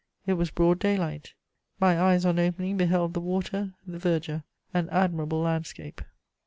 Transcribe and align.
It 0.25 0.33
was 0.33 0.49
broad 0.49 0.79
day 0.79 0.97
light: 0.97 1.35
my 1.79 2.01
eyes 2.01 2.25
on 2.25 2.39
opening 2.39 2.75
beheld 2.75 3.13
the 3.13 3.21
water, 3.21 3.75
the 3.85 3.99
verdure, 3.99 4.41
an 4.73 4.89
admirable 4.89 5.41
landscape." 5.41 6.01